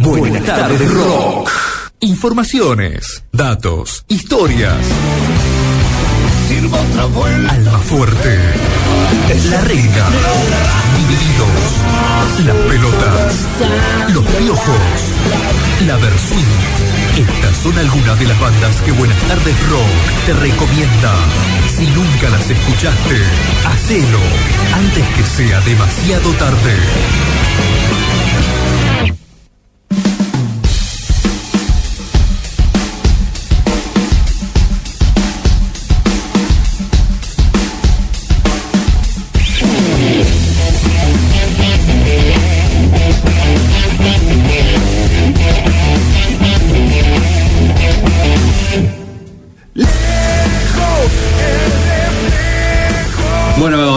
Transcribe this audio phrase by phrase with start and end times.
[0.00, 1.50] Buenas tardes rock.
[2.00, 4.76] Informaciones, datos, historias.
[7.48, 8.38] Alma fuerte.
[9.50, 10.06] La reina.
[10.96, 12.46] Divididos.
[12.46, 13.34] Las pelotas.
[14.12, 14.76] Los piojos.
[15.86, 16.44] La Versuit.
[17.16, 21.14] Estas son algunas de las bandas que Buenas tardes Rock te recomienda.
[21.76, 23.22] Si nunca las escuchaste,
[23.66, 24.18] hacelo
[24.74, 28.23] antes que sea demasiado tarde.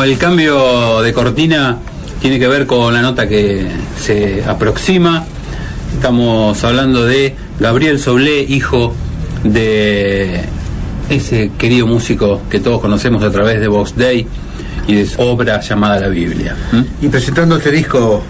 [0.08, 1.80] El cambio de cortina
[2.22, 3.68] tiene que ver con la nota que
[4.00, 5.26] se aproxima.
[5.94, 8.94] Estamos hablando de Gabriel Soblé, hijo
[9.44, 10.46] de
[11.10, 14.26] ese querido músico que todos conocemos a través de Vox Day
[14.88, 16.56] y de su obra llamada La Biblia.
[17.02, 18.24] Y presentando este disco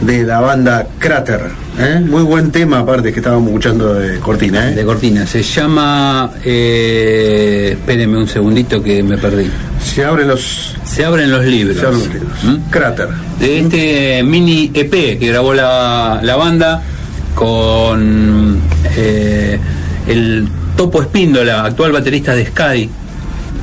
[0.00, 1.40] de la banda Crater.
[1.78, 2.00] ¿eh?
[2.04, 4.70] Muy buen tema, aparte que estábamos escuchando de Cortina.
[4.70, 4.74] ¿eh?
[4.74, 5.26] De cortina.
[5.26, 6.30] Se llama.
[6.44, 9.50] Eh, espérenme un segundito que me perdí.
[9.82, 11.76] Se abren los, Se abren los libros.
[11.76, 12.44] se abren los libros.
[12.44, 12.70] ¿Mm?
[12.70, 13.08] Crater.
[13.38, 16.82] de este mini EP que grabó la, la banda
[17.34, 18.60] con
[18.96, 19.58] eh,
[20.08, 22.90] el Topo Espíndola, actual baterista de Sky,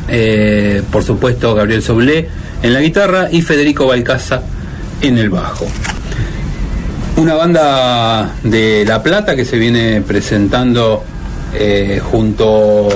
[0.07, 2.29] eh, por supuesto Gabriel Soblé
[2.61, 4.41] en la guitarra y Federico Balcaza
[5.01, 5.67] en el bajo.
[7.17, 11.03] Una banda de La Plata que se viene presentando
[11.53, 12.89] eh, junto,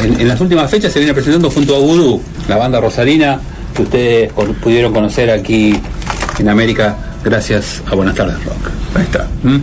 [0.00, 3.40] en, en las últimas fechas se viene presentando junto a Voodoo, la banda rosarina
[3.74, 5.78] que ustedes pudieron conocer aquí
[6.38, 8.70] en América gracias a Buenas tardes Rock.
[8.94, 9.28] Ahí está.
[9.42, 9.56] ¿Mm?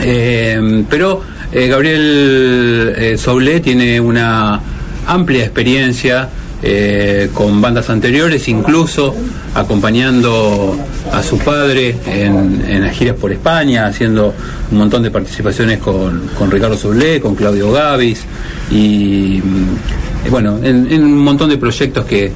[0.00, 1.22] Eh, pero
[1.52, 4.60] eh, Gabriel eh, Soblé tiene una
[5.06, 6.28] amplia experiencia
[6.62, 9.14] eh, con bandas anteriores, incluso
[9.54, 10.76] acompañando
[11.12, 14.34] a su padre en, en las giras por España, haciendo
[14.70, 18.24] un montón de participaciones con, con Ricardo Soblé, con Claudio Gavis
[18.70, 22.32] y, mm, bueno, en, en un montón de proyectos que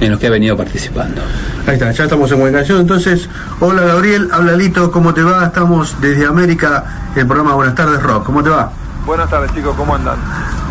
[0.00, 1.22] en los que ha venido participando.
[1.66, 2.80] Ahí está, ya estamos en comunicación.
[2.80, 3.28] Entonces,
[3.60, 5.44] hola Gabriel, habla Lito, ¿cómo te va?
[5.46, 8.24] Estamos desde América, el programa Buenas tardes Rock.
[8.24, 8.72] ¿Cómo te va?
[9.06, 10.16] Buenas tardes chicos, ¿cómo andan?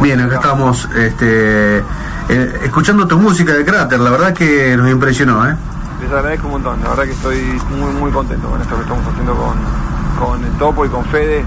[0.02, 1.82] Bien, acá estamos este,
[2.30, 5.56] eh, escuchando tu música de Crater, la verdad que nos impresionó, ¿eh?
[6.02, 7.38] Les agradezco un montón, la verdad que estoy
[7.78, 11.46] muy muy contento con esto que estamos haciendo con, con el Topo y con Fede,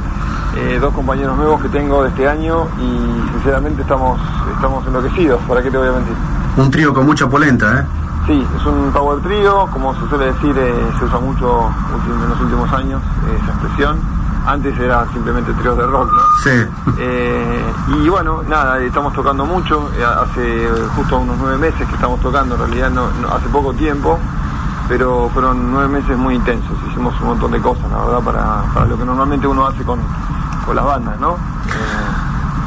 [0.56, 4.20] eh, dos compañeros nuevos que tengo de este año y sinceramente estamos,
[4.54, 6.14] estamos enloquecidos, ¿para qué te voy a mentir?
[6.56, 7.84] Un trío con mucha polenta, ¿eh?
[8.26, 11.68] Sí, es un power trio, como se suele decir, eh, se usa mucho
[12.06, 13.02] en los últimos años
[13.36, 13.98] esa expresión.
[14.46, 16.20] Antes era simplemente tríos de rock, ¿no?
[16.42, 16.68] Sí.
[16.98, 17.72] Eh,
[18.02, 22.54] y bueno, nada, estamos tocando mucho, eh, hace justo unos nueve meses que estamos tocando,
[22.56, 24.18] en realidad no, no- hace poco tiempo,
[24.86, 28.86] pero fueron nueve meses muy intensos, hicimos un montón de cosas, la verdad, para, para
[28.86, 29.98] lo que normalmente uno hace con,
[30.66, 31.36] con las bandas, ¿no?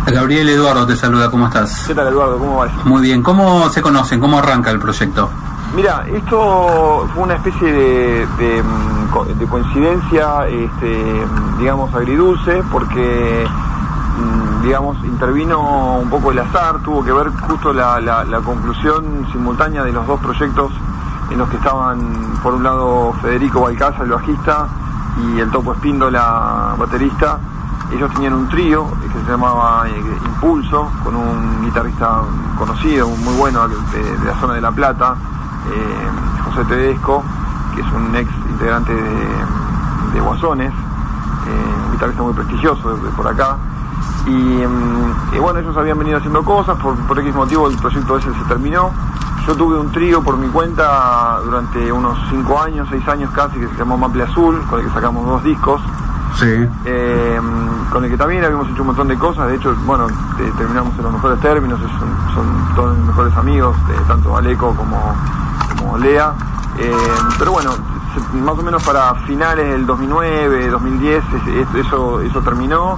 [0.07, 1.83] Eh, Gabriel Eduardo te saluda, ¿cómo estás?
[1.85, 2.39] ¿Qué tal Eduardo?
[2.39, 2.75] ¿Cómo va eso?
[2.85, 4.19] Muy bien, ¿cómo se conocen?
[4.19, 5.29] ¿Cómo arranca el proyecto?
[5.75, 11.25] Mira, esto fue una especie de, mm, co- de coincidencia, este,
[11.59, 13.45] digamos, agridulce, porque,
[14.17, 19.91] mm, digamos, intervino un poco el azar, tuvo que ver justo la, conclusión simultánea de
[19.91, 20.71] los dos proyectos
[21.29, 21.99] en los que estaban,
[22.41, 24.67] por un lado, Federico Balcaza, el bajista,
[25.17, 27.39] y el Topo Espíndola, baterista.
[27.91, 32.21] Ellos tenían un trío eh, que se llamaba eh, Impulso, con un guitarrista
[32.57, 35.15] conocido, muy bueno de, la zona de La Plata,
[36.45, 37.23] José Tedesco,
[37.75, 39.27] que es un ex integrante de,
[40.13, 43.57] de Guasones, eh, un guitarrista muy prestigioso de, de por acá.
[44.25, 48.17] Y, mm, y bueno, ellos habían venido haciendo cosas, por, por X motivo el proyecto
[48.17, 48.91] ese se terminó.
[49.45, 53.67] Yo tuve un trío por mi cuenta durante unos 5 años, 6 años casi, que
[53.69, 55.81] se llamó Maple Azul, con el que sacamos dos discos.
[56.35, 56.67] Sí.
[56.85, 57.39] Eh,
[57.91, 60.93] con el que también habíamos hecho un montón de cosas, de hecho, bueno, te- terminamos
[60.97, 64.97] en los mejores términos, son, son todos mis mejores amigos, de tanto Aleco como,
[65.77, 66.33] como Lea.
[66.79, 66.91] Eh,
[67.39, 67.71] pero bueno,
[68.33, 72.97] más o menos para finales del 2009, 2010, es- es- eso, eso terminó.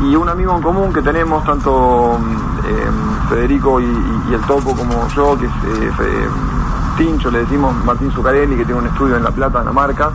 [0.00, 2.90] Y un amigo en común que tenemos, tanto mm, eh,
[3.28, 3.84] Federico y,
[4.32, 6.28] el Topo como yo, que es eh, Fe-
[6.96, 10.10] Tincho, le decimos Martín Zucarelli, que tiene un estudio en La Plata, en la marca.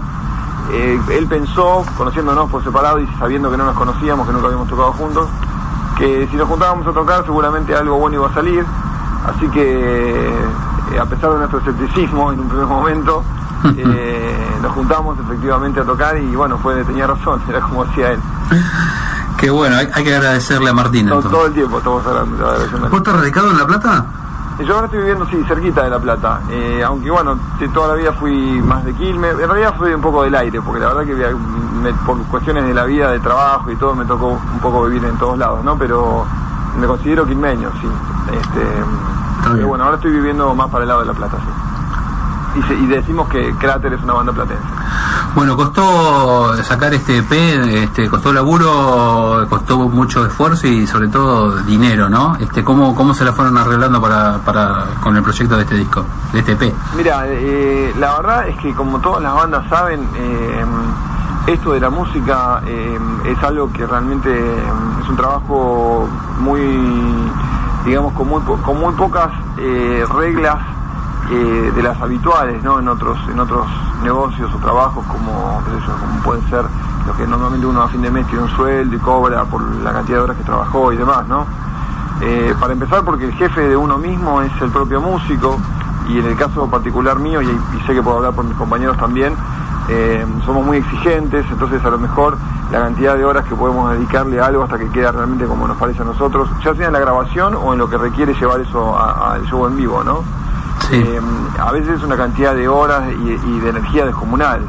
[0.71, 4.67] Eh, él pensó, conociéndonos por separado y sabiendo que no nos conocíamos, que nunca habíamos
[4.67, 5.27] tocado juntos,
[5.97, 8.63] que si nos juntábamos a tocar seguramente algo bueno iba a salir.
[9.27, 10.33] Así que,
[10.97, 13.23] a pesar de nuestro escepticismo en un primer momento,
[13.77, 18.19] Eh, nos juntamos efectivamente a tocar y bueno, fue tenía razón, era como decía él.
[19.37, 21.07] Qué bueno, hay, que agradecerle a Martín.
[21.07, 22.89] Todo, todo el tiempo estamos hablando.
[22.89, 24.05] ¿Vos estás radicado en La Plata?
[24.65, 26.41] Yo ahora estoy viviendo, sí, cerquita de La Plata.
[26.49, 27.39] Eh, aunque bueno,
[27.73, 29.31] toda la vida fui más de Quilmes.
[29.39, 32.83] En realidad fui un poco del aire, porque la verdad que por cuestiones de la
[32.83, 35.77] vida, de trabajo y todo, me tocó un poco vivir en todos lados, ¿no?
[35.77, 36.25] Pero
[36.77, 37.87] me considero quilmeño, sí.
[38.33, 38.83] Este,
[39.53, 42.69] pero bueno, ahora estoy viviendo más para el lado de La Plata, sí.
[42.71, 44.63] Y, y decimos que Cráter es una banda platense.
[45.35, 52.09] Bueno, costó sacar este EP, este, costó laburo, costó mucho esfuerzo y sobre todo dinero,
[52.09, 52.35] ¿no?
[52.37, 56.03] Este, ¿cómo, cómo se la fueron arreglando para, para con el proyecto de este disco,
[56.33, 56.73] de este EP?
[56.97, 60.65] Mira, eh, la verdad es que como todas las bandas saben, eh,
[61.47, 66.07] esto de la música eh, es algo que realmente es un trabajo
[66.39, 66.61] muy,
[67.89, 70.57] digamos, con muy, con muy pocas reglas
[71.29, 72.79] de las habituales, ¿no?
[72.79, 73.67] En otros, en otros
[74.03, 76.65] negocios o trabajos como, como pueden ser
[77.05, 79.91] los que normalmente uno a fin de mes tiene un sueldo y cobra por la
[79.91, 81.45] cantidad de horas que trabajó y demás, ¿no?
[82.21, 85.57] Eh, para empezar porque el jefe de uno mismo es el propio músico
[86.09, 87.47] y en el caso particular mío, y,
[87.87, 89.35] sé que puedo hablar por mis compañeros también,
[89.89, 92.37] eh, somos muy exigentes, entonces a lo mejor
[92.71, 95.77] la cantidad de horas que podemos dedicarle a algo hasta que queda realmente como nos
[95.77, 98.97] parece a nosotros, ya sea en la grabación o en lo que requiere llevar eso
[98.97, 100.23] al show en vivo, ¿no?
[100.91, 101.21] Eh,
[101.59, 104.61] a veces es una cantidad de horas y, de energía descomunal.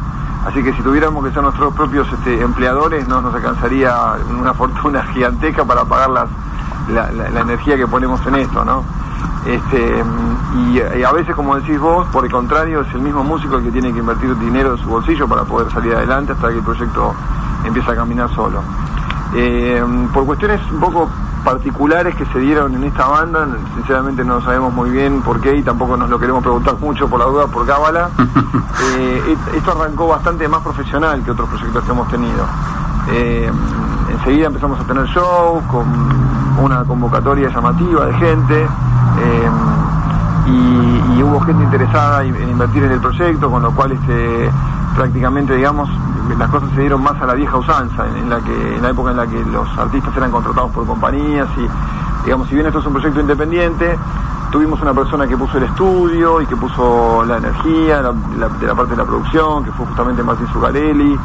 [0.47, 3.95] Así que si tuviéramos que ser nuestros propios este, empleadores, no nos alcanzaría
[4.39, 6.29] una fortuna gigantesca para pagar las,
[6.89, 8.85] la, energía que ponemos en esto, ¿no?
[9.47, 10.05] Este,
[10.73, 13.71] y, a veces, como decís vos, por el contrario, es el mismo músico el que
[13.71, 17.15] tiene que invertir dinero de su bolsillo para poder salir adelante hasta que el proyecto
[17.65, 18.63] empiece a caminar solo.
[19.35, 19.83] Eh,
[20.13, 21.09] por cuestiones un poco
[21.45, 25.63] particulares que se dieron en esta banda, sinceramente no sabemos muy bien por qué y
[25.63, 28.11] tampoco nos lo queremos preguntar mucho por la duda por cábala.
[28.97, 32.47] Eh, esto arrancó bastante más profesional que otros proyectos que hemos tenido.
[33.13, 33.51] Eh,
[34.11, 35.85] enseguida empezamos a tener shows con
[36.65, 38.69] una convocatoria llamativa de gente
[39.21, 39.51] eh,
[40.47, 44.51] y, hubo gente interesada en invertir en el proyecto, con lo cual este,
[44.97, 45.89] prácticamente, digamos,
[46.39, 49.11] las cosas se dieron más a la vieja usanza, en, la que en la época
[49.11, 52.87] en la que los artistas eran contratados por compañías y, digamos, si bien esto es
[52.87, 53.99] un proyecto independiente,
[54.51, 58.93] tuvimos una persona que puso el estudio y que puso la energía de la parte
[58.93, 61.19] de la producción, que fue justamente Martín Zugarelli,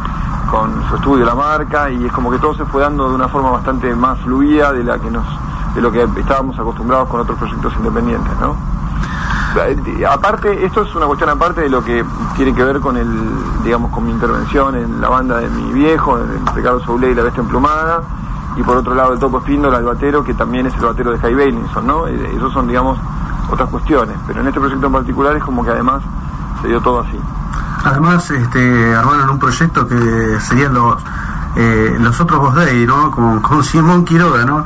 [0.52, 3.28] con su estudio La Marca, y es como que todo se fue dando de una
[3.28, 5.26] forma bastante más fluida de la que nos
[5.76, 8.56] de lo que estábamos acostumbrados con otros proyectos independientes, ¿no?
[10.10, 12.04] aparte, esto es una cuestión aparte de lo que
[12.36, 13.08] tiene que ver con el,
[13.64, 16.20] digamos, con mi intervención en la banda de mi viejo,
[16.54, 18.02] Ricardo Soule y la Bestia Emplumada,
[18.58, 21.20] y por otro lado el Topo Espíndola, el batero, que también es el batero de
[21.20, 22.08] High Bailinson, ¿no?
[22.08, 22.98] Eh, esos son, digamos,
[23.50, 26.02] otras cuestiones, pero en este proyecto en particular es como que además
[26.62, 27.20] se dio todo así.
[27.86, 31.02] Además, este, armaron un proyecto que serían los
[31.56, 33.12] eh, los otros Boss Day, ¿no?
[33.12, 34.66] Con, con Simón Quiroga, ¿no?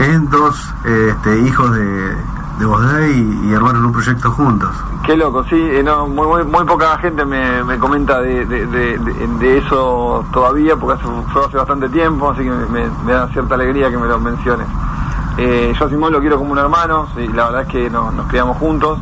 [0.00, 2.16] Es dos este, hijos de,
[2.60, 2.82] de vos
[3.14, 4.70] y, y armaron un proyecto juntos.
[5.04, 11.02] Qué loco, sí, eh, no, muy, muy, poca gente me, comenta de, eso todavía, porque
[11.32, 14.66] fue hace bastante tiempo, así que me, da cierta alegría que me lo menciones.
[15.38, 18.14] Eh, yo a Simón lo quiero como un hermano, y la verdad es que nos,
[18.26, 18.98] criamos juntos.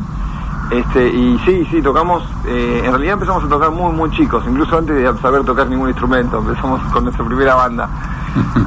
[0.71, 4.77] Este, y sí, sí, tocamos, eh, en realidad empezamos a tocar muy, muy chicos, incluso
[4.77, 7.89] antes de saber tocar ningún instrumento, empezamos con nuestra primera banda.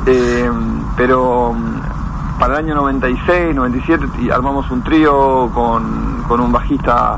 [0.97, 1.55] pero
[2.43, 7.17] para el año 96, 97 y armamos un trío con, un bajista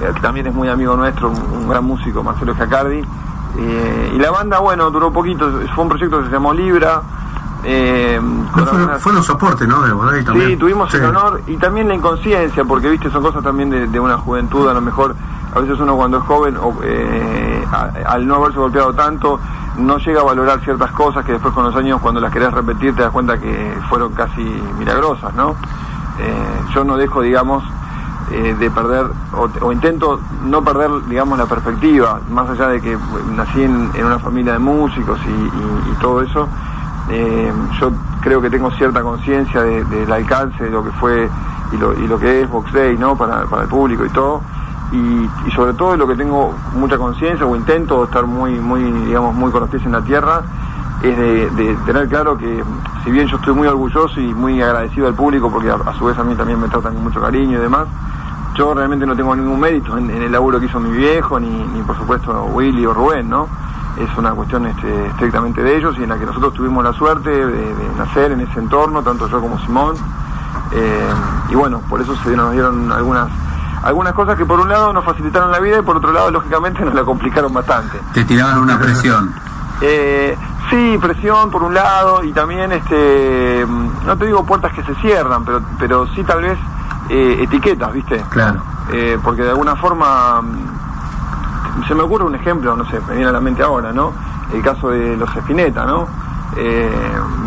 [0.00, 3.02] eh, que también es muy amigo nuestro, un, gran músico, Marcelo Jacardi.
[3.58, 7.02] Eh, y la banda, bueno, duró poquito, fue un proyecto que se llamó Libra.
[7.64, 8.18] Eh,
[8.98, 9.82] fue, un soporte, ¿no?
[9.82, 10.48] De también.
[10.48, 14.16] Sí, tuvimos el honor y también la inconsciencia, porque viste, son cosas también de, una
[14.16, 15.14] juventud, a lo mejor,
[15.54, 16.56] a veces uno cuando es joven,
[18.06, 19.38] al no haberse golpeado tanto,
[19.76, 22.94] no llega a valorar ciertas cosas que después con los años cuando las querés repetir
[22.94, 24.42] te das cuenta que fueron casi
[24.78, 25.56] milagrosas, ¿no?
[26.18, 27.64] Eh, yo no dejo, digamos,
[28.30, 29.06] eh, de perder,
[29.62, 32.96] o, intento no perder, digamos, la perspectiva, más allá de que
[33.34, 36.48] nací en, una familia de músicos y, todo eso,
[37.10, 41.28] eh, yo creo que tengo cierta conciencia del alcance de lo que fue
[41.72, 43.16] y lo, y lo que es Box Day, ¿no?
[43.16, 44.40] Para, para el público y todo
[44.92, 49.50] y, sobre todo lo que tengo mucha conciencia o intento estar muy, muy, digamos, muy
[49.50, 50.42] con los pies en la tierra,
[51.02, 52.62] es de, tener claro que
[53.02, 56.18] si bien yo estoy muy orgulloso y muy agradecido al público, porque a, su vez
[56.18, 57.88] a mí también me tratan con mucho cariño y demás,
[58.54, 61.82] yo realmente no tengo ningún mérito en, el laburo que hizo mi viejo, ni, ni,
[61.82, 63.48] por supuesto Willy o Rubén, ¿no?
[63.96, 67.30] Es una cuestión este, estrictamente de ellos y en la que nosotros tuvimos la suerte
[67.30, 69.96] de, nacer en ese entorno, tanto yo como Simón.
[70.72, 71.10] Eh,
[71.50, 73.28] y bueno, por eso se nos dieron algunas
[73.82, 76.84] algunas cosas que por un lado nos facilitaron la vida y por otro lado, lógicamente,
[76.84, 77.98] nos la complicaron bastante.
[78.12, 79.34] Te tiraban una presión.
[79.80, 80.36] Eh,
[80.70, 84.94] sí, presión por un lado y también, este, mm, no te digo puertas que se
[84.96, 86.58] cierran, pero, pero sí tal vez
[87.08, 88.24] eh, etiquetas, ¿viste?
[88.30, 88.62] Claro.
[88.92, 93.30] Eh, porque de alguna forma, mm, se me ocurre un ejemplo, no sé, me viene
[93.30, 94.12] a la mente ahora, ¿no?
[94.52, 96.06] El caso de los Spinetta, ¿no?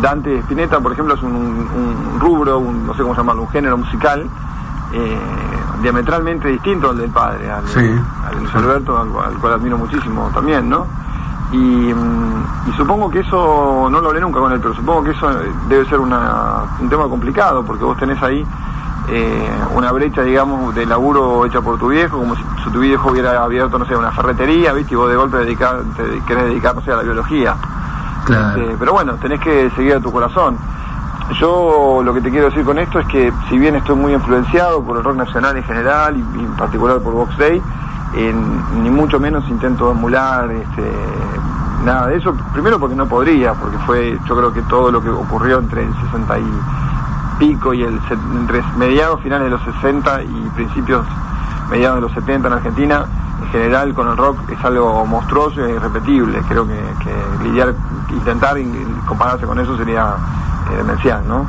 [0.02, 3.78] Dante Spinetta, por ejemplo, es un, un rubro, un, no sé cómo llamarlo, un género
[3.78, 4.28] musical
[5.86, 7.78] diametralmente distinto al del padre, al, Sí.
[8.28, 10.84] al Luis Alberto, al, al cual admiro muchísimo también, ¿no?
[11.52, 11.56] Y,
[11.94, 15.30] mm, y supongo que eso, no lo hablé nunca con él, pero supongo que eso
[15.68, 18.44] debe ser una, un tema complicado, porque vos tenés ahí
[19.08, 23.12] eh, una brecha, digamos, de laburo hecha por tu viejo, como si, si tu viejo
[23.12, 24.94] hubiera abierto, no sé, una ferretería, ¿viste?
[24.94, 27.54] Y vos de golpe dedicar, te querés dedicar, no sé, a la biología.
[28.24, 28.60] Claro.
[28.60, 30.58] Este, pero bueno, tenés que seguir a tu corazón.
[31.40, 34.82] Yo lo que te quiero decir con esto es que si bien estoy muy influenciado
[34.82, 37.60] por el rock nacional en general y, y en particular por Box Day,
[38.14, 40.92] en- ni mucho menos intento emular este,
[41.84, 42.32] nada de eso.
[42.52, 45.92] Primero porque no podría, porque fue yo creo que todo lo que ocurrió entre el
[46.06, 46.44] 60 y
[47.40, 48.00] pico y el
[48.36, 51.04] entre mediados finales de los 60 y principios
[51.70, 53.04] mediados de los 70 en Argentina,
[53.42, 56.40] en general con el rock es algo monstruoso e irrepetible.
[56.48, 57.12] Creo que, que
[57.48, 57.74] lidiar,
[58.10, 60.14] intentar in- compararse con eso sería
[60.72, 60.82] eh,
[61.26, 61.46] ¿no?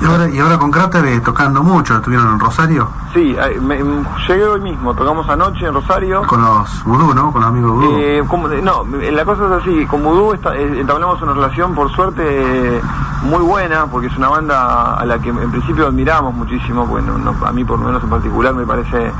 [0.00, 4.04] Y ahora, y ahora con Cráter tocando mucho, estuvieron en Rosario Sí, eh, me- m-
[4.26, 6.22] llegué hoy mismo, tocamos anoche en Rosario.
[6.26, 7.30] con los Vudú, ¿no?
[7.30, 7.96] Con los amigos Vudú.
[7.98, 10.02] Eh, como- no, la cosa es así, con
[10.34, 12.80] esta- eh, entablamos una relación por suerte
[13.22, 17.12] muy buena, porque es una banda a la que en principio admiramos muchísimo, bueno,
[17.46, 19.12] a mí por lo menos en particular me parece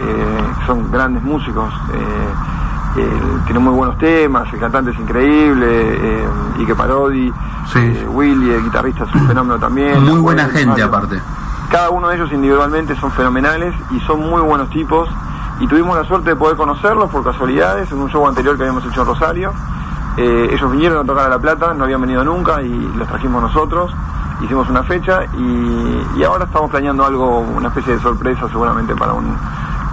[0.00, 2.34] eh, que son grandes músicos, eh,
[2.96, 3.08] eh,
[3.46, 7.32] tienen muy buenos temas, el cantante es increíble, eh, Ike Parodi,
[7.72, 7.78] Sí.
[7.78, 10.02] eh, Willy, el guitarrista es un fenómeno también.
[10.04, 10.86] Muy buena gente Mario.
[10.86, 11.20] aparte.
[11.70, 15.08] Cada uno de ellos individualmente son fenomenales y son muy buenos tipos.
[15.60, 18.84] Y tuvimos la suerte de poder conocerlos por casualidades en un show anterior que habíamos
[18.84, 19.52] hecho en Rosario.
[20.16, 23.40] Eh, ellos vinieron a tocar a La Plata, no habían venido nunca y los trajimos
[23.42, 23.94] nosotros.
[24.42, 29.12] Hicimos una fecha y, y ahora estamos planeando algo, una especie de sorpresa seguramente para
[29.12, 29.36] un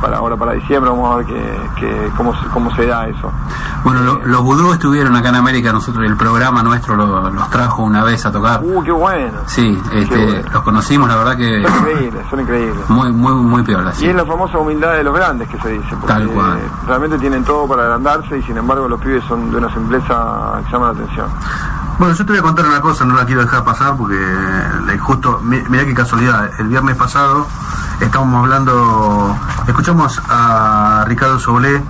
[0.01, 0.89] para ahora para diciembre.
[0.91, 3.32] Vamos a ver que, que- cómo, se- cómo se da eso.
[3.84, 7.84] Bueno, lo- los Vudú estuvieron acá en América, nosotros el programa nuestro lo- los trajo
[7.84, 8.62] una vez a tocar.
[8.63, 9.38] ¡Uh, qué bueno!
[9.48, 10.50] Sí, este, bueno.
[10.53, 12.89] los conocimos, la verdad que Son increíbles, son increíbles.
[12.89, 13.91] muy, muy, muy piola.
[13.91, 14.08] Y Sí.
[14.08, 16.60] es la famosa humildad de los grandes que se dice, porque Tal cual.
[16.88, 20.72] realmente tienen todo para agrandarse y sin embargo los pibes son de una simpleza que
[20.72, 21.27] llama la atención.
[21.98, 24.98] Bueno, yo te voy a contar una cosa, no la quiero dejar pasar porque eh,
[25.00, 27.46] justo, mi- mirá qué casualidad, el viernes pasado
[28.01, 29.36] estábamos hablando,
[29.68, 31.82] escuchamos a Ricardo Soblé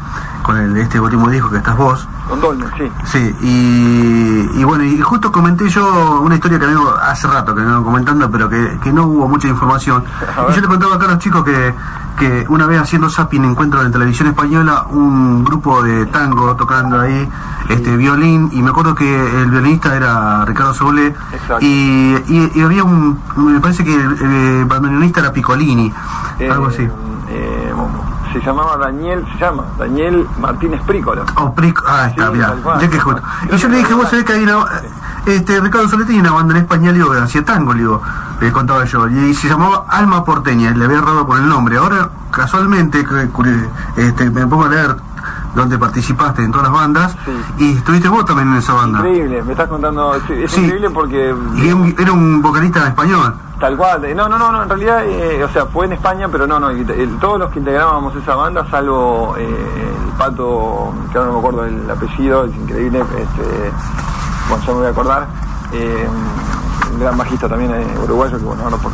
[0.43, 2.91] con el, este último disco que estás vos, Con Dolmen, sí.
[3.05, 7.61] Sí, y, y bueno, y justo comenté yo una historia que vengo hace rato que
[7.61, 10.03] vengo comentando, pero que, que no hubo mucha información.
[10.49, 11.73] Y yo le contaba acá a los chicos que,
[12.19, 17.27] que una vez haciendo zapping encuentro en televisión española un grupo de tango tocando ahí
[17.69, 21.15] este violín, y me acuerdo que el violinista era Ricardo Soule,
[21.61, 25.91] y, y, y había un, me parece que el, el bandoneonista era Piccolini,
[26.39, 26.83] Eh, algo así.
[27.29, 27.73] eh,
[28.33, 31.23] se llamaba Daniel, se llama Daniel Martínez Prícola.
[31.35, 32.79] Oh, Pric- ah, está, Sí, mirá, tal cual.
[32.81, 33.21] ya que justo.
[33.51, 34.65] Y yo le dije, vos sabés que hay una.
[35.25, 38.01] Este, Ricardo Soler tenía una banda en España, le digo, que hacía tango, digo,
[38.53, 41.77] contaba yo, y se llamaba Alma Porteña, y le había errado por el nombre.
[41.77, 43.05] Ahora, casualmente,
[43.97, 44.95] este, me pongo a leer
[45.55, 47.31] donde participaste en todas las bandas, Sí.
[47.57, 48.99] y estuviste vos también en esa banda.
[48.99, 50.61] Increíble, me estás contando, es Sí.
[50.63, 51.67] increíble porque Y
[52.01, 53.33] era un- vocalista en español.
[53.59, 56.47] Tal cual, no, no, no, no, en realidad, eh, o sea, fue en España, pero
[56.47, 61.29] no, no, el- todos los que integrábamos esa banda, salvo eh, el pato, que ahora
[61.29, 63.71] no me acuerdo el apellido, es increíble, este,
[64.49, 65.27] bueno, ya me voy a acordar,
[65.71, 66.07] eh,
[66.93, 68.91] un gran bajista también eh, uruguayo, que bueno, ahora por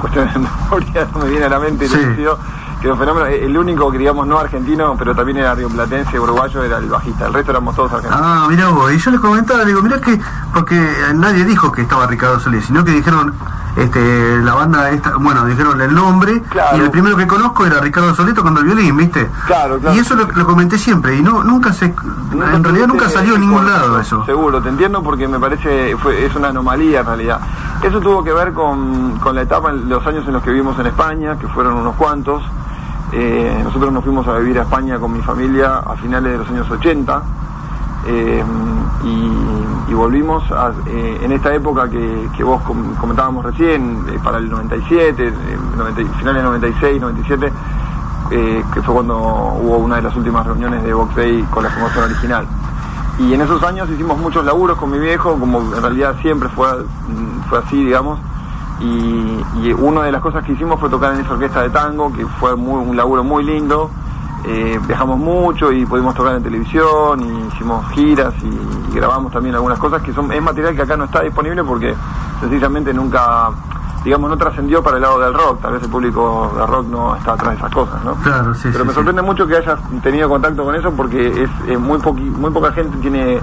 [0.00, 1.94] cuestiones de memoria no me viene a la mente Sí.
[1.96, 2.38] apellido,
[2.80, 6.18] que era un fenómeno, eh, el único que digamos no argentino, pero también era rioplatense,
[6.18, 8.20] uruguayo, era el bajista, el resto éramos todos argentinos.
[8.22, 10.20] Ah, mirá vos, y yo les comentaba, digo, mirá que,
[10.52, 13.32] porque nadie dijo que estaba Ricardo Solís, sino que dijeron,
[13.76, 16.76] este, la banda esta, bueno, dijeron el nombre, Claro.
[16.76, 19.28] y el primero que conozco era Ricardo Solís tocando el violín, ¿viste?
[19.46, 19.96] Claro, claro.
[19.96, 23.42] Y eso lo, lo comenté siempre, y no, nunca se, en realidad nunca salió en
[23.42, 24.24] ningún lado eso.
[24.26, 27.40] Seguro, te entiendo porque me parece, fue, es una anomalía en realidad.
[27.82, 30.86] Eso tuvo que ver con, con la etapa, los años en los que vivimos en
[30.86, 32.42] España, que fueron unos cuantos.
[33.12, 36.48] Eh, nosotros nos fuimos a vivir a España con mi familia a finales de los
[36.48, 37.22] años 80
[38.06, 38.42] eh,
[39.04, 44.18] y, y volvimos a- eh, en esta época que, que vos com- comentábamos recién, eh,
[44.22, 45.32] para el 97, eh,
[45.76, 47.52] 90 finales del 96, 97,
[48.30, 51.70] eh, que fue cuando hubo una de las últimas reuniones de Box Day con la
[51.70, 52.46] formación original.
[53.18, 56.68] Y en esos años hicimos muchos laburos con mi viejo, como en realidad siempre fue,
[56.68, 58.18] mm, fue así, digamos.
[58.80, 62.12] y, y una de las cosas que hicimos fue tocar en esa orquesta de tango,
[62.12, 63.90] que fue muy, un laburo muy lindo.
[64.44, 69.54] Eh, viajamos mucho y pudimos tocar en televisión y hicimos giras y, y grabamos también
[69.54, 71.94] algunas cosas que son es material que acá no está disponible porque
[72.40, 73.50] sencillamente nunca
[74.04, 75.60] digamos, no trascendió para el lado del rock.
[75.62, 78.14] Tal vez el público de rock no está atrás de esas cosas, ¿no?
[78.16, 78.94] Claro, sí, Pero sí, me sí.
[78.96, 82.72] sorprende mucho que hayas tenido contacto con eso porque es eh, muy, poqui- muy poca
[82.72, 83.38] gente tiene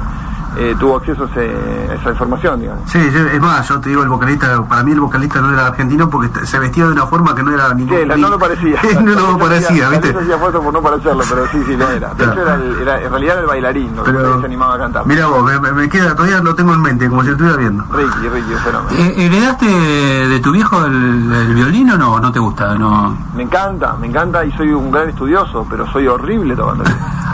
[0.57, 2.89] eh, tuvo acceso a, ese- a esa información, digamos.
[2.89, 5.67] Sí, yo- es más, yo te digo, el vocalista, para mí el vocalista no era
[5.67, 7.97] argentino porque se vestía de una forma que no era ningún...
[7.97, 8.79] Sí, la- no lo parecía.
[9.01, 10.17] no lo parecía, vez ¿viste?
[10.19, 12.09] hacía fuerza por no parecerlo, pero sí, sí, lo era.
[12.09, 12.31] De Claro.
[12.33, 14.77] hecho, era, el- era- en realidad era el bailarín, lo que Pero, se animaba a
[14.79, 15.05] cantar.
[15.07, 17.57] mira vos, me, me- me queda, todavía lo tengo en mente, como si lo estuviera
[17.57, 17.83] viendo.
[17.91, 18.89] Ricky, Ricky, un fenómeno.
[18.99, 22.19] Eh, ¿Heredaste de tu viejo el, el violín o no?
[22.19, 22.75] ¿No te gusta?
[22.75, 23.17] No.
[23.35, 26.83] Me encanta, me encanta y soy un gran estudioso, pero soy horrible tocando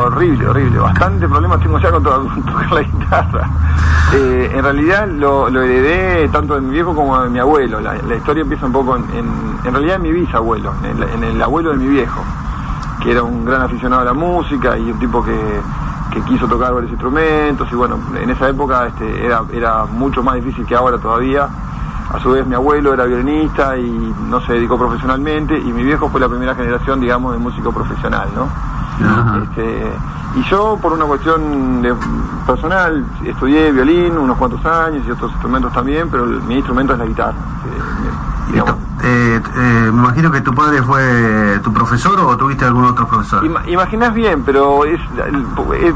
[0.00, 0.78] horrible, horrible.
[0.78, 3.48] Bastante problemas tengo ya con to- con tocar la guitarra.
[4.14, 7.80] Eh, en realidad lo, lo heredé tanto de mi viejo como de mi abuelo.
[7.80, 9.26] La, la historia empieza un poco en, en,
[9.64, 12.20] en realidad en mi bisabuelo, en el, en el abuelo de mi viejo,
[13.02, 15.36] que era un gran aficionado a la música y un tipo que,
[16.12, 20.36] que quiso tocar varios instrumentos y bueno, en esa época este, era, era mucho más
[20.36, 21.48] difícil que ahora todavía.
[22.14, 26.08] A su vez mi abuelo era violinista y no se dedicó profesionalmente y mi viejo
[26.08, 28.48] fue la primera generación, digamos, de músico profesional, ¿no?
[28.98, 29.92] Este,
[30.36, 31.94] y yo, por una cuestión de-
[32.46, 36.98] personal, estudié violín unos cuantos años y otros instrumentos también, pero el- mi instrumento es
[36.98, 37.34] la guitarra.
[38.50, 43.06] digamos, Eh, eh, me imagino que tu padre fue tu profesor o tuviste algún otro
[43.06, 43.44] profesor.
[43.44, 44.98] Ima- imaginás bien, pero es,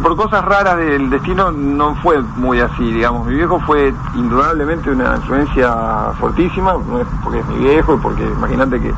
[0.02, 3.26] por cosas raras del destino no fue muy así, digamos.
[3.26, 5.72] Mi viejo fue indudablemente una influencia
[6.20, 8.92] fortísima, no es porque es mi viejo, porque imagínate que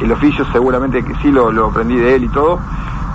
[0.00, 2.58] el oficio seguramente que sí lo, lo aprendí de él y todo,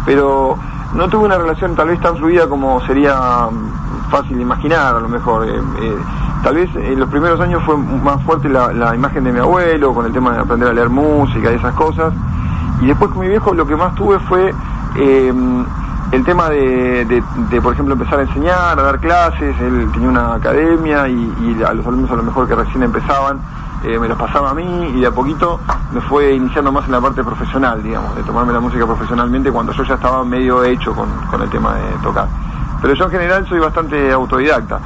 [0.06, 0.58] pero
[0.94, 3.16] no tuve una relación tal vez tan fluida como sería
[3.50, 5.48] mm, fácil de imaginar a lo mejor.
[5.48, 5.96] eh, eh,
[6.44, 9.94] tal vez en los primeros años fue más fuerte la, la imagen de mi abuelo
[9.94, 12.14] con el tema de aprender a leer música y esas cosas.
[12.82, 14.52] Y después con mi viejo lo que más tuve fue
[14.96, 15.34] eh,
[16.12, 19.56] el tema de, de- de, por ejemplo, empezar a enseñar, a dar clases.
[19.62, 21.14] Él tenía una academia y,
[21.60, 23.40] y a los alumnos a lo mejor que recién empezaban
[23.84, 25.60] eh, me los pasaba a mí y de a poquito
[25.92, 29.72] me fue iniciando más en la parte profesional, digamos, de tomarme la música profesionalmente cuando
[29.74, 32.28] yo ya estaba medio hecho con, con el tema de tocar.
[32.82, 34.80] Pero yo en general soy bastante autodidacta.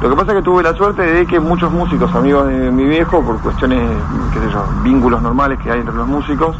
[0.00, 2.84] Lo que pasa es que tuve la suerte de que muchos músicos, amigos de mi
[2.84, 3.90] viejo, por cuestiones,
[4.32, 6.56] qué sé yo, vínculos normales que hay entre los músicos,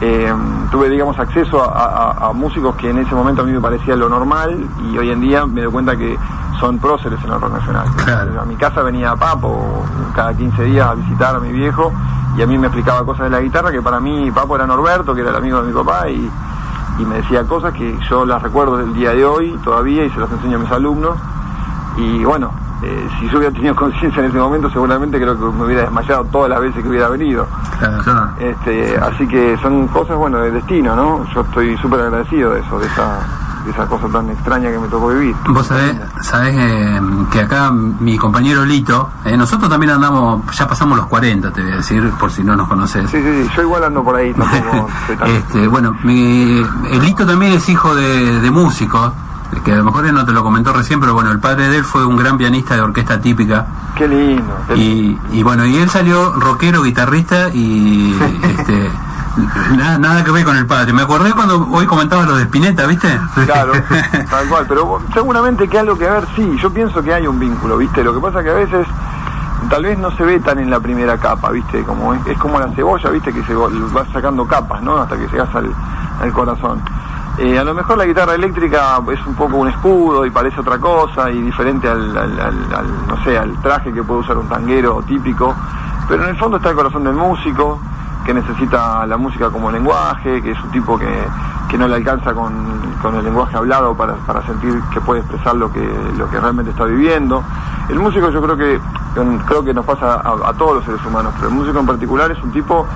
[0.00, 0.32] eh,
[0.70, 3.96] tuve, digamos, acceso a, a- a músicos que en ese momento a mí me parecía
[3.96, 6.16] lo normal y hoy en día me doy cuenta que
[6.60, 7.88] son próceres en el rock nacional.
[8.04, 8.40] Claro.
[8.40, 11.92] A mi casa venía Papo cada 15 días a visitar a mi viejo
[12.36, 15.14] y a mí me explicaba cosas de la guitarra que para mí Papo era Norberto,
[15.14, 16.30] que era el amigo de mi papá y,
[16.98, 20.20] y me decía cosas que yo las recuerdo del día de hoy todavía y se
[20.20, 21.16] las enseño a mis alumnos
[21.96, 25.64] y bueno, eh, si yo hubiera tenido conciencia en ese momento seguramente creo que me
[25.64, 27.46] hubiera desmayado todas las veces que hubiera venido.
[27.78, 28.30] Claro.
[28.38, 31.24] Este, así que son cosas, bueno, de destino, ¿no?
[31.34, 33.18] Yo estoy súper agradecido de eso, de esa,
[33.68, 35.36] esa cosa tan extraña que me tocó vivir.
[35.48, 40.96] Vos sabés, sabés eh, que acá mi compañero Lito, eh, nosotros también andamos, ya pasamos
[40.96, 43.10] los 40, te voy a decir, por si no nos conoces.
[43.10, 44.88] Sí, sí, sí, yo igual ando por ahí, tampoco
[45.26, 49.12] este, bueno, mi, el Lito también es hijo de, de músicos,
[49.64, 51.78] que a lo mejor él no te lo comentó recién, pero bueno, el padre de
[51.78, 53.66] él fue un gran pianista de orquesta típica.
[53.96, 54.54] Qué lindo.
[54.68, 55.20] qué lindo.
[55.32, 58.90] Y, y bueno, y él salió rockero, guitarrista y este,
[59.76, 60.92] nada, nada que ver con el padre.
[60.92, 63.08] Me acordé cuando hoy comentabas lo de Spinetta, ¿viste?
[63.46, 63.72] Claro,
[64.30, 67.76] tal cual, pero seguramente que algo que ver, sí, yo pienso que hay un vínculo,
[67.78, 68.02] ¿viste?
[68.04, 68.86] Lo que pasa que a veces
[69.68, 71.82] tal vez no se ve tan en la primera capa, ¿viste?
[71.84, 73.32] Como es, es como la cebolla, ¿viste?
[73.32, 74.96] Que se va sacando capas, ¿no?
[74.98, 75.72] Hasta que llegas al,
[76.20, 76.80] al corazón.
[77.38, 80.78] Eh, a lo mejor la guitarra eléctrica es un poco un escudo y parece otra
[80.78, 84.48] cosa y diferente al, al- al- al, no sé, al traje que puede usar un
[84.48, 85.54] tanguero típico,
[86.08, 87.80] pero en el fondo está el corazón del músico,
[88.24, 91.08] que necesita la música como lenguaje, que es un tipo que,
[91.68, 92.52] que no le alcanza con,
[93.00, 95.80] con el lenguaje hablado para, para sentir que puede expresar lo que,
[96.16, 97.42] lo que realmente está viviendo.
[97.88, 98.80] El músico yo creo que
[99.46, 102.40] creo que nos pasa a, todos los seres humanos, pero el músico en particular es
[102.44, 102.86] un tipo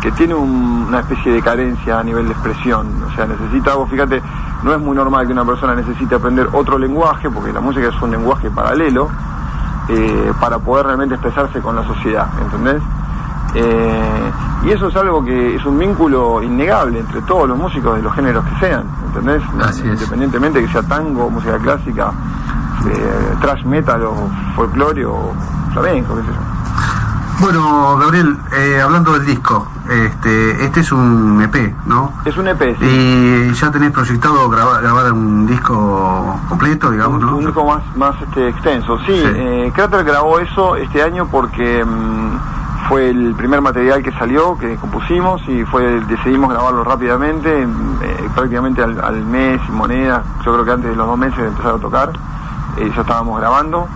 [0.00, 3.88] que tiene un- una especie de carencia a nivel de expresión, o sea, necesita, vos
[3.90, 4.22] fíjate,
[4.62, 8.02] no es muy normal que una persona necesite aprender otro lenguaje, porque la música es
[8.02, 9.08] un lenguaje paralelo,
[9.88, 12.82] eh, para poder realmente expresarse con la sociedad, ¿entendés?
[13.54, 14.30] Eh,
[14.64, 18.12] y eso es algo que es un vínculo innegable entre todos los músicos de los
[18.14, 19.42] géneros que sean, ¿entendés?
[19.62, 19.94] Así es.
[20.00, 22.12] Independientemente que sea tango, música clásica,
[22.88, 24.14] eh, trash metal o
[24.56, 25.32] folclore o
[25.72, 26.40] flamenco, qué sé yo.
[27.40, 32.12] Bueno, Gabriel, eh, hablando del disco, este, este es un EP, ¿no?
[32.24, 32.84] Es un EP, sí.
[32.86, 37.36] Y ya tenés proyectado grabar, grabar un disco completo, digamos, un, ¿no?
[37.36, 38.98] un disco más, más este, extenso.
[39.00, 39.22] Sí, Sí.
[39.26, 42.38] eh, Crater grabó eso este año porque mm,
[42.88, 47.66] fue el primer material que salió, que compusimos y fue decidimos grabarlo rápidamente, eh,
[48.34, 51.74] prácticamente al, mes y moneda, yo creo que antes de los dos meses de empezar
[51.74, 52.10] a tocar,
[52.76, 53.88] eh, ya estábamos grabando.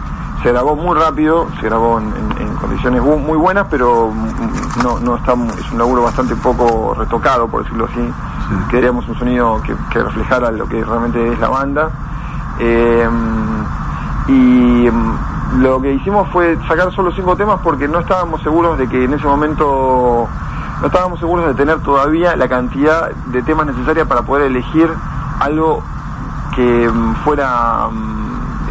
[0.42, 5.32] Se grabó muy rápido, se grabó en, condiciones muy buenas, pero mm, no, no está,
[5.32, 8.12] es un laburo bastante poco retocado, por decirlo así.
[8.70, 11.90] Queríamos un sonido que, reflejara lo que realmente es la banda.
[12.60, 13.08] Eh,
[14.28, 14.32] y
[14.90, 19.04] mm, lo que hicimos fue sacar solo cinco temas porque no estábamos seguros de que
[19.04, 20.28] en ese momento
[20.80, 24.88] no estábamos seguros de tener todavía la cantidad de temas necesarias para poder elegir
[25.40, 25.82] algo
[26.54, 27.88] que mm, fuera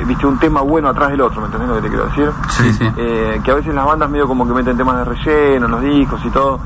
[0.06, 2.32] viste un tema bueno atrás del otro, ¿me entendés lo que te quiero decir?
[2.50, 2.86] Sí, sí.
[2.98, 5.82] Eh, que a veces las bandas medio como que meten temas de relleno en los
[5.82, 6.60] discos y todo.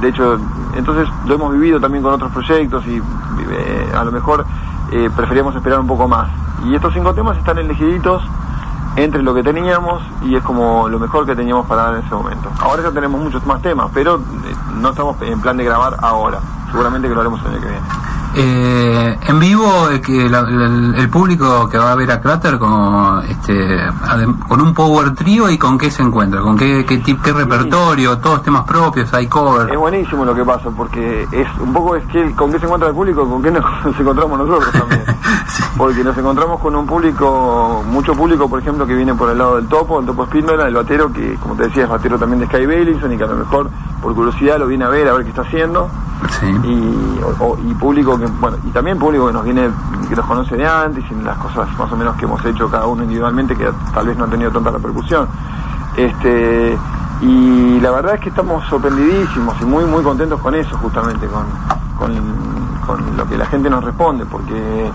[0.00, 0.38] De hecho,
[0.74, 4.44] entonces lo hemos vivido también con otros proyectos y eh, a lo mejor
[4.92, 6.28] eh, preferíamos esperar un poco más.
[6.64, 8.22] Y estos cinco temas están elegiditos
[8.96, 12.14] entre lo que teníamos y es como lo mejor que teníamos para dar en ese
[12.14, 12.50] momento.
[12.60, 14.20] Ahora ya tenemos muchos más temas, pero
[14.74, 16.40] no estamos en plan de grabar ahora.
[16.70, 17.86] Seguramente que lo haremos el año que viene.
[18.38, 23.78] Eh, en vivo, eh, que el, público que va a ver a Crater con, este,
[24.46, 28.42] con un power trio y con qué se encuentra, con qué, qué, qué repertorio, todos
[28.42, 29.70] temas propios, hay cover.
[29.72, 32.90] Es buenísimo lo que pasa, porque es un poco es que con qué se encuentra
[32.90, 33.64] el público, con qué nos,
[33.98, 35.04] encontramos nosotros también.
[35.78, 39.56] Porque nos encontramos con un público, mucho público, por ejemplo, que viene por el lado
[39.56, 42.46] del topo, el topo Espíndola, el batero, que como te decía es batero también de
[42.46, 43.68] Sky Bailinson y que a lo mejor
[44.00, 45.90] por curiosidad lo viene a ver, a ver qué está haciendo.
[46.64, 49.68] Y, público que, bueno, y también público que nos viene,
[50.08, 52.86] que nos conoce de antes y las cosas más o menos que hemos hecho cada
[52.86, 55.28] uno individualmente que tal vez no han tenido tanta repercusión.
[55.96, 56.76] Este,
[57.20, 61.46] y la verdad es que estamos sorprendidísimos y muy muy contentos con eso justamente, con,
[61.98, 64.90] con, lo que la gente nos responde, porque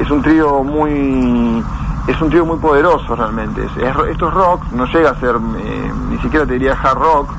[0.00, 1.62] es un trío muy
[2.06, 3.64] es un trío muy poderoso realmente.
[3.64, 7.30] esto es rock, no llega a ser, eh, ni siquiera te diría hard rock,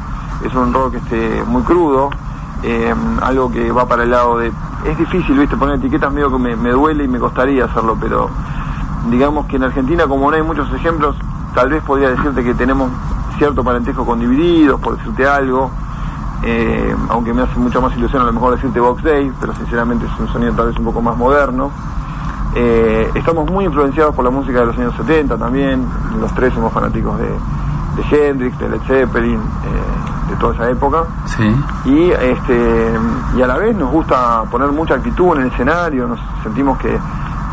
[0.46, 2.10] es un rock este, muy crudo,
[2.64, 4.52] eh, algo que va para el lado de...
[4.86, 8.30] Es difícil, viste, poner etiquetas medio que me, duele y me costaría hacerlo, pero
[9.10, 11.16] digamos que en Argentina, como no hay muchos ejemplos,
[11.54, 12.90] tal vez podría decirte que tenemos
[13.38, 15.72] cierto parentesco con Divididos, por decirte algo,
[16.44, 20.06] eh, aunque me hace mucha más ilusión a lo mejor decirte Box Day, pero sinceramente
[20.06, 21.72] es un sonido tal vez un poco más moderno.
[22.56, 25.86] Eh, estamos muy influenciados por la música de los años 70 también,
[26.20, 29.40] los tres somos fanáticos de, de Hendrix, de Led Zeppelin,
[30.30, 31.04] de toda esa época.
[31.86, 32.92] Y, este,
[33.38, 36.98] y a la vez nos gusta poner mucha actitud en el escenario, nos sentimos que,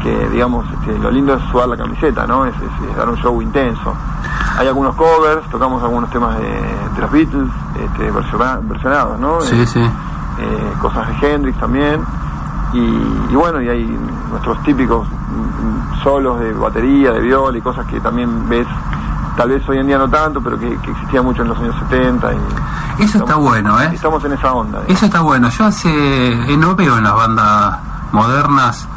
[0.02, 2.46] que digamos, este, lo lindo es sudar la camiseta, ¿no?
[2.46, 2.54] Es,
[2.96, 3.94] dar un show intenso.
[4.58, 9.40] Hay algunos covers, tocamos algunos temas de, los Beatles, este, versionados, ¿no?
[9.40, 9.80] Sí, sí.
[9.80, 12.00] Eh, cosas de Hendrix también.
[12.72, 13.98] Y, y, bueno, y hay
[14.30, 18.66] nuestros típicos mm, solos de batería, de viola y cosas que también ves
[19.36, 22.32] tal vez hoy en día no tanto, pero que, existía mucho en los años 70.
[22.98, 23.90] Y Eso está bueno, ¿eh?
[23.92, 24.82] Estamos en esa onda.
[24.88, 25.48] Eso está bueno.
[25.50, 27.78] Yo hace, eh, no veo en las bandas
[28.12, 28.88] modernas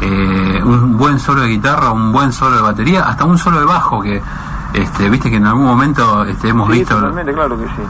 [0.00, 3.64] eh, un buen solo de guitarra, un buen solo de batería, hasta un solo de
[3.64, 4.22] bajo que,
[4.74, 6.94] este, viste que en algún momento este, hemos visto.
[6.94, 7.82] Totalmente, claro que sí.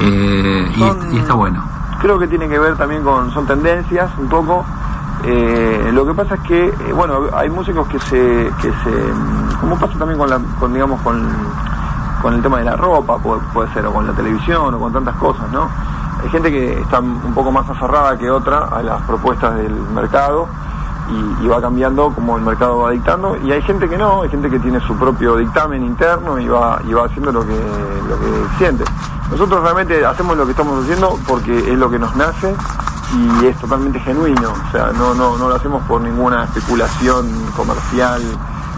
[0.00, 0.72] Eh,
[1.12, 1.62] y, está bueno.
[2.00, 4.64] Creo que tiene que ver también con, son tendencias un poco.
[5.92, 8.90] Lo que pasa es que, bueno, hay músicos que se, que se
[9.60, 11.24] como pasa también con, la, con digamos, con,
[12.20, 15.16] con el tema de la ropa, puede, ser, o con la televisión, o con tantas
[15.16, 15.68] cosas, ¿no?
[16.22, 20.48] Hay gente que está un poco más aferrada que otra a las propuestas del mercado
[21.42, 24.48] y, va cambiando como el mercado va dictando, y hay gente que no, hay gente
[24.50, 27.58] que tiene su propio dictamen interno y va, y va haciendo lo que,
[28.08, 28.84] lo que siente.
[29.30, 32.54] Nosotros realmente hacemos lo que estamos haciendo porque es lo que nos nace
[33.12, 38.22] y es totalmente genuino, o sea, no, no, no lo hacemos por ninguna especulación comercial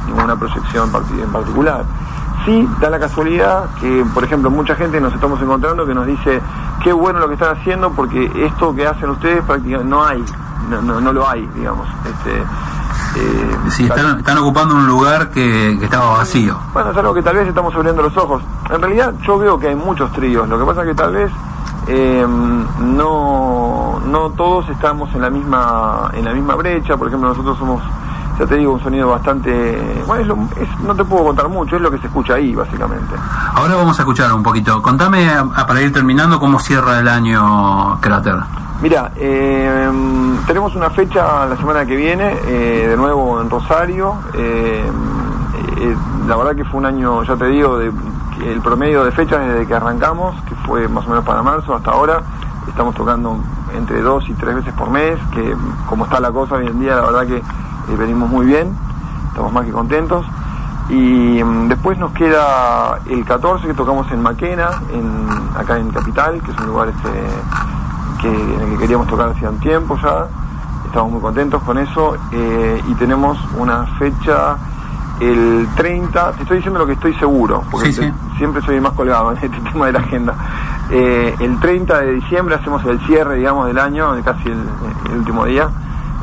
[0.07, 1.85] ninguna proyección en particular.
[2.45, 6.43] Sí, da la casualidad que, por ejemplo, mucha gente nos estamos encontrando que nos dice,
[6.83, 10.23] qué bueno lo que están haciendo porque esto que hacen ustedes prácticamente no hay,
[10.69, 11.89] no, no, lo hay, digamos.
[12.05, 12.37] Este,
[13.17, 16.59] eh, sí, están, ocupando un lugar que, estaba vacío.
[16.75, 18.43] Bueno, es algo que tal vez estamos abriendo los ojos.
[18.69, 21.31] En realidad yo veo que hay muchos tríos, lo que pasa es que tal vez
[21.89, 27.59] eh, no, no todos estamos en la misma en la misma brecha, por ejemplo nosotros
[27.59, 27.83] somos
[28.39, 30.03] ya te digo, un sonido bastante...
[30.07, 30.49] Bueno,
[30.85, 33.15] no te puedo contar mucho, es lo que se escucha ahí, básicamente.
[33.55, 34.83] Ahora vamos a escuchar un poquito.
[34.83, 38.37] Contame, para ir terminando, cómo cierra el año Crater.
[38.83, 39.89] Mira, eh,
[40.47, 44.17] tenemos una fecha la semana que viene, eh, de nuevo en Rosario.
[44.35, 44.85] Eh,
[46.27, 47.93] la verdad que fue un año, ya te digo, de,
[48.45, 51.91] el promedio de fechas desde que arrancamos, que fue más o menos para marzo hasta
[51.91, 52.23] ahora,
[52.69, 53.39] estamos tocando
[53.77, 55.55] entre dos y tres veces por mes, que
[55.89, 57.43] como está la cosa hoy en día, la verdad que
[57.97, 58.77] venimos muy bien,
[59.29, 60.25] estamos más que contentos.
[60.89, 65.27] Y mm, después nos queda el 14 que tocamos en Maquena, en,
[65.57, 67.11] acá en Capital, que es un lugar este,
[68.21, 70.27] que, en el que queríamos tocar hacía un tiempo ya.
[70.87, 72.17] Estamos muy contentos con eso.
[72.33, 74.57] eh, y tenemos una fecha
[75.21, 78.15] el 30, te estoy diciendo lo que estoy seguro, porque Sí, te- sí.
[78.39, 80.35] siempre soy más colgado en este tema de la agenda.
[80.91, 84.59] Eh, el 30 de diciembre hacemos el cierre, digamos, del año, casi el,
[85.11, 85.69] el último día,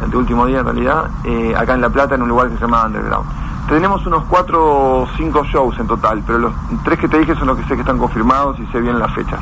[0.06, 2.62] el último día en realidad, eh, acá en La Plata, en un lugar que se
[2.62, 3.28] llama Underground.
[3.70, 4.60] Tenemos unos 4
[5.02, 7.76] o 5 shows en total, pero los tres que te dije son los que sé
[7.76, 9.40] que están confirmados y sé bien las fechas.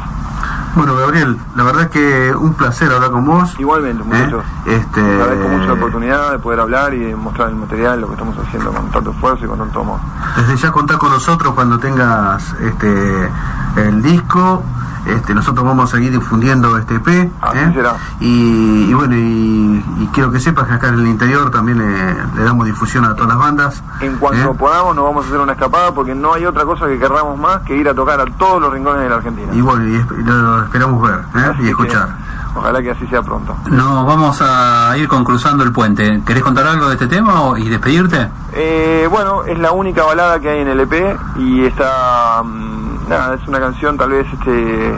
[0.76, 3.56] Bueno, Gabriel, la verdad que un placer hablar con vos.
[3.60, 4.44] Igualmente, muchachos.
[4.68, 4.76] ¿eh?
[4.76, 8.38] Este, agradezco mucho la oportunidad de poder hablar y mostrar el material, lo que estamos
[8.38, 10.00] haciendo con tanto esfuerzo y con tanto amor.
[10.38, 13.30] Desde ya contá con nosotros cuando tengas este
[13.78, 14.64] el disco.
[15.06, 17.32] Este, nosotros vamos a seguir difundiendo este EP.
[17.42, 17.72] Así ¿eh?
[17.74, 17.96] será.
[18.20, 22.14] Y, y bueno, y, y quiero que sepas que acá en el interior también le,
[22.36, 23.84] le damos difusión a todas las bandas.
[24.02, 24.56] En cuanto ¿eh?
[24.58, 27.60] podamos nos vamos a hacer una escapada porque no hay otra cosa que querramos más
[27.62, 29.54] que ir a tocar a todos los rincones de la Argentina.
[29.54, 31.52] Y bueno, y, esp- lo esperamos ver ¿eh?
[31.60, 32.10] Y que, escuchar.
[32.56, 33.56] ojalá que así sea pronto.
[33.70, 36.22] Nos vamos a ir con Cruzando el Puente.
[36.26, 38.30] ¿Querés contar algo de este tema o- y despedirte?
[38.54, 42.69] Eh, bueno, es la única balada que hay en el EP y está mm,
[43.10, 44.96] nada, es una canción tal vez este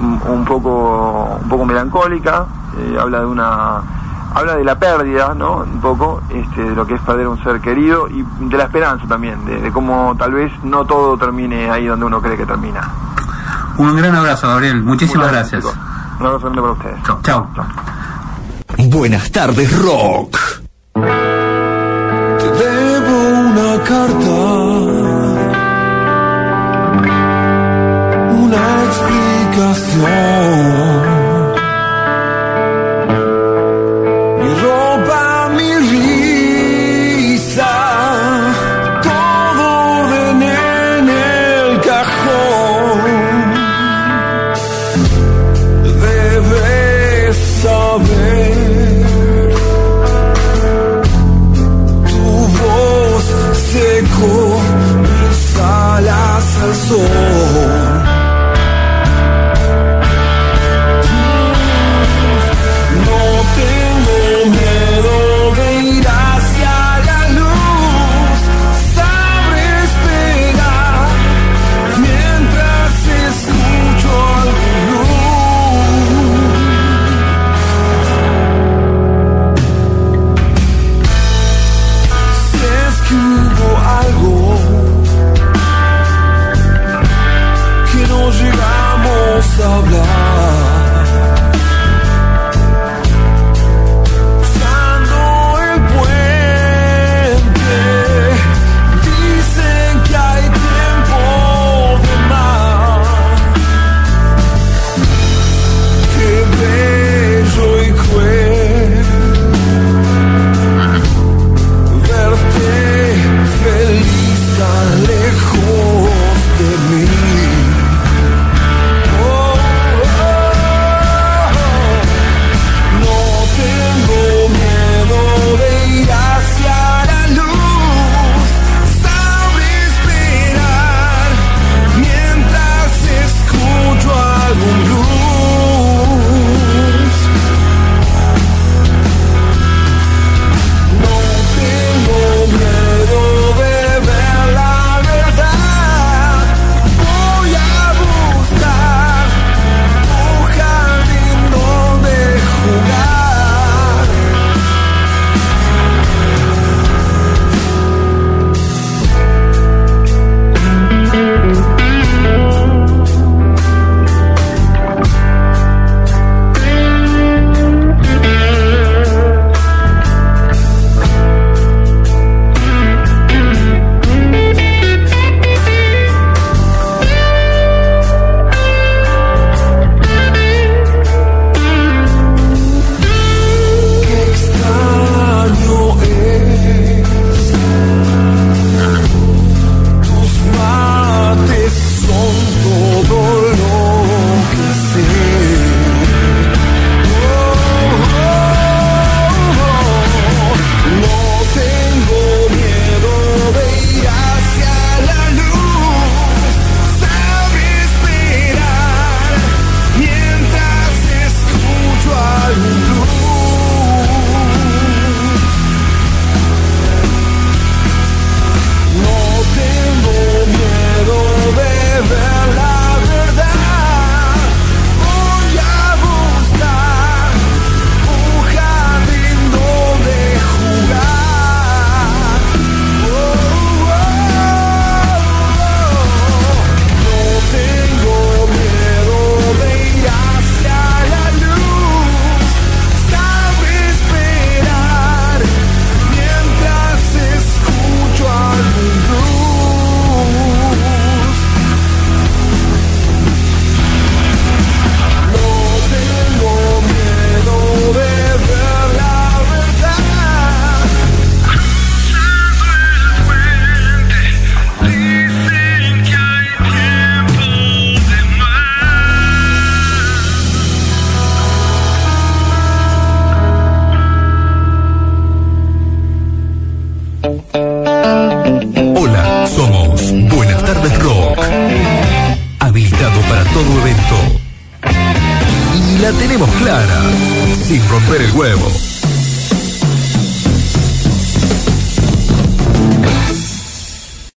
[0.00, 2.44] un un poco un poco melancólica,
[2.78, 3.80] eh, habla de una
[4.34, 5.58] habla de la pérdida, ¿no?
[5.58, 9.06] Un poco este de lo que es perder un ser querido y de la esperanza
[9.08, 12.82] también, de, de cómo tal vez no todo termine ahí donde uno cree que termina.
[13.78, 14.82] Un gran abrazo, Gabriel.
[14.82, 15.62] Muchísimas Muchas gracias.
[15.62, 15.76] chicos.
[16.20, 17.02] Un abrazo grande para ustedes.
[17.02, 17.18] Chao.
[17.22, 17.46] Chao.
[18.90, 20.36] Buenas tardes, rock.
[22.38, 25.15] Te debo una carta,
[28.46, 31.15] una explicación.